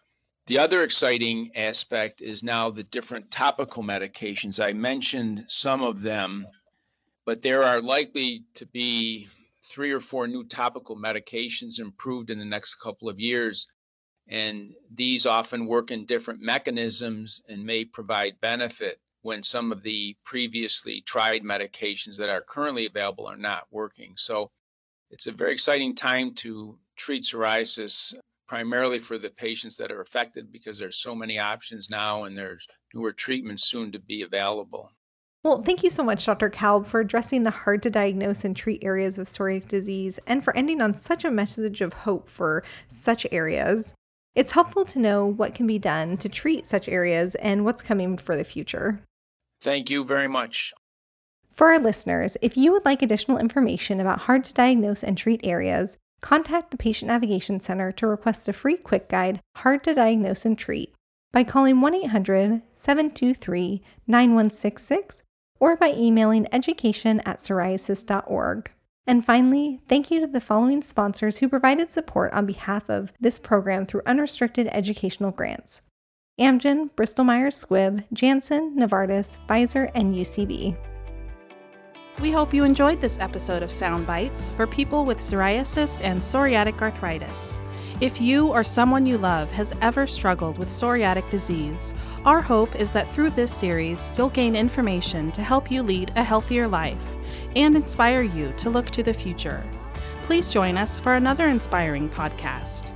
The 0.46 0.58
other 0.58 0.82
exciting 0.82 1.52
aspect 1.56 2.20
is 2.20 2.42
now 2.42 2.70
the 2.70 2.82
different 2.82 3.30
topical 3.30 3.82
medications. 3.82 4.62
I 4.62 4.74
mentioned 4.74 5.44
some 5.48 5.82
of 5.82 6.02
them, 6.02 6.46
but 7.24 7.40
there 7.40 7.62
are 7.62 7.80
likely 7.80 8.44
to 8.54 8.66
be 8.66 9.28
three 9.62 9.92
or 9.92 10.00
four 10.00 10.26
new 10.26 10.44
topical 10.44 10.96
medications 10.96 11.78
improved 11.78 12.30
in 12.30 12.38
the 12.38 12.44
next 12.44 12.74
couple 12.74 13.08
of 13.08 13.18
years. 13.18 13.66
And 14.28 14.66
these 14.90 15.26
often 15.26 15.66
work 15.66 15.90
in 15.90 16.06
different 16.06 16.40
mechanisms 16.40 17.42
and 17.48 17.64
may 17.64 17.84
provide 17.84 18.40
benefit 18.40 18.98
when 19.22 19.42
some 19.42 19.72
of 19.72 19.82
the 19.82 20.16
previously 20.24 21.00
tried 21.02 21.42
medications 21.42 22.18
that 22.18 22.28
are 22.28 22.42
currently 22.42 22.86
available 22.86 23.26
are 23.26 23.36
not 23.36 23.66
working. 23.70 24.14
So 24.16 24.50
it's 25.10 25.26
a 25.26 25.32
very 25.32 25.52
exciting 25.52 25.94
time 25.94 26.34
to 26.36 26.78
treat 26.96 27.22
psoriasis 27.22 28.14
primarily 28.46 28.98
for 28.98 29.16
the 29.16 29.30
patients 29.30 29.76
that 29.78 29.90
are 29.90 30.00
affected 30.00 30.52
because 30.52 30.78
there's 30.78 30.96
so 30.96 31.14
many 31.14 31.38
options 31.38 31.88
now 31.88 32.24
and 32.24 32.36
there's 32.36 32.66
newer 32.92 33.12
treatments 33.12 33.64
soon 33.64 33.92
to 33.92 33.98
be 33.98 34.22
available. 34.22 34.90
Well, 35.42 35.62
thank 35.62 35.82
you 35.82 35.90
so 35.90 36.02
much, 36.02 36.24
Dr. 36.24 36.48
Kalb, 36.48 36.86
for 36.86 37.00
addressing 37.00 37.42
the 37.42 37.50
hard 37.50 37.82
to 37.82 37.90
diagnose 37.90 38.44
and 38.44 38.56
treat 38.56 38.82
areas 38.82 39.18
of 39.18 39.26
psoriatic 39.26 39.68
disease 39.68 40.18
and 40.26 40.42
for 40.42 40.56
ending 40.56 40.80
on 40.80 40.94
such 40.94 41.24
a 41.24 41.30
message 41.30 41.80
of 41.80 41.92
hope 41.92 42.28
for 42.28 42.64
such 42.88 43.26
areas. 43.30 43.92
It's 44.34 44.52
helpful 44.52 44.84
to 44.86 44.98
know 44.98 45.24
what 45.24 45.54
can 45.54 45.66
be 45.66 45.78
done 45.78 46.16
to 46.18 46.28
treat 46.28 46.66
such 46.66 46.88
areas 46.88 47.36
and 47.36 47.64
what's 47.64 47.82
coming 47.82 48.18
for 48.18 48.36
the 48.36 48.44
future. 48.44 49.00
Thank 49.60 49.90
you 49.90 50.04
very 50.04 50.28
much. 50.28 50.72
For 51.52 51.68
our 51.68 51.78
listeners, 51.78 52.36
if 52.42 52.56
you 52.56 52.72
would 52.72 52.84
like 52.84 53.00
additional 53.00 53.38
information 53.38 54.00
about 54.00 54.22
hard 54.22 54.44
to 54.44 54.52
diagnose 54.54 55.04
and 55.04 55.16
treat 55.16 55.40
areas, 55.44 55.96
contact 56.20 56.72
the 56.72 56.76
Patient 56.76 57.08
Navigation 57.08 57.60
Center 57.60 57.92
to 57.92 58.08
request 58.08 58.48
a 58.48 58.52
free 58.52 58.76
quick 58.76 59.08
guide, 59.08 59.40
Hard 59.58 59.84
to 59.84 59.94
Diagnose 59.94 60.44
and 60.44 60.58
Treat, 60.58 60.92
by 61.32 61.44
calling 61.44 61.80
1 61.80 61.94
800 61.94 62.62
723 62.74 63.82
9166 64.08 65.22
or 65.60 65.76
by 65.76 65.92
emailing 65.96 66.48
education 66.52 67.20
at 67.20 67.38
psoriasis.org. 67.38 68.70
And 69.06 69.24
finally, 69.24 69.80
thank 69.86 70.10
you 70.10 70.20
to 70.20 70.26
the 70.26 70.40
following 70.40 70.80
sponsors 70.80 71.38
who 71.38 71.48
provided 71.48 71.92
support 71.92 72.32
on 72.32 72.46
behalf 72.46 72.88
of 72.88 73.12
this 73.20 73.38
program 73.38 73.84
through 73.84 74.02
unrestricted 74.06 74.66
educational 74.68 75.30
grants 75.30 75.82
Amgen, 76.40 76.94
Bristol 76.96 77.24
Myers 77.24 77.62
Squibb, 77.62 78.04
Janssen, 78.12 78.76
Novartis, 78.76 79.38
Pfizer, 79.46 79.90
and 79.94 80.14
UCB. 80.14 80.76
We 82.20 82.32
hope 82.32 82.54
you 82.54 82.64
enjoyed 82.64 83.00
this 83.00 83.18
episode 83.20 83.62
of 83.62 83.70
Sound 83.70 84.06
Bites 84.06 84.50
for 84.50 84.66
people 84.66 85.04
with 85.04 85.18
psoriasis 85.18 86.00
and 86.02 86.18
psoriatic 86.18 86.80
arthritis. 86.80 87.58
If 88.00 88.20
you 88.20 88.48
or 88.48 88.64
someone 88.64 89.06
you 89.06 89.18
love 89.18 89.50
has 89.52 89.72
ever 89.82 90.06
struggled 90.06 90.58
with 90.58 90.68
psoriatic 90.68 91.28
disease, 91.30 91.94
our 92.24 92.40
hope 92.40 92.74
is 92.74 92.92
that 92.92 93.12
through 93.12 93.30
this 93.30 93.52
series, 93.52 94.10
you'll 94.16 94.30
gain 94.30 94.56
information 94.56 95.30
to 95.32 95.42
help 95.42 95.70
you 95.70 95.82
lead 95.82 96.10
a 96.16 96.22
healthier 96.22 96.66
life 96.66 97.13
and 97.56 97.74
inspire 97.74 98.22
you 98.22 98.52
to 98.58 98.70
look 98.70 98.86
to 98.90 99.02
the 99.02 99.14
future. 99.14 99.62
Please 100.24 100.48
join 100.48 100.76
us 100.76 100.98
for 100.98 101.14
another 101.14 101.48
inspiring 101.48 102.08
podcast. 102.08 102.90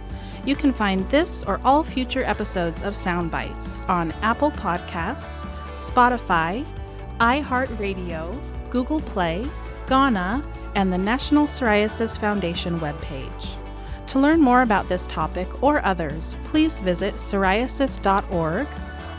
You 0.45 0.57
can 0.57 0.73
find 0.73 1.09
this 1.11 1.43
or 1.43 1.61
all 1.65 1.83
future 1.83 2.25
episodes 2.25 2.83
of 2.83 2.95
Soundbites 2.95 3.79
on 3.89 4.13
Apple 4.23 4.51
Podcasts, 4.51 5.47
Spotify, 5.75 6.65
iHeartRadio, 7.19 8.39
Google 8.71 9.01
Play, 9.01 9.47
Ghana, 9.87 10.43
and 10.75 10.93
the 10.93 10.99
National 10.99 11.47
Psoriasis 11.47 12.19
Foundation 12.19 12.79
webpage. 12.81 13.57
To 14.09 14.19
learn 14.19 14.41
more 14.41 14.63
about 14.63 14.89
this 14.89 15.07
topic 15.07 15.63
or 15.63 15.85
others, 15.85 16.35
please 16.45 16.79
visit 16.79 17.15
psoriasis.org 17.15 18.67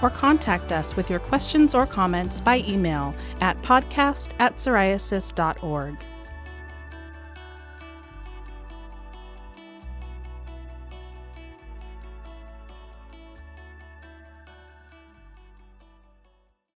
or 0.02 0.10
contact 0.10 0.72
us 0.72 0.96
with 0.96 1.10
your 1.10 1.20
questions 1.20 1.74
or 1.74 1.86
comments 1.86 2.40
by 2.40 2.60
email 2.68 3.14
at 3.42 3.58
podcast 3.62 4.32
at 4.40 4.56
psoriasis.org. 4.56 6.09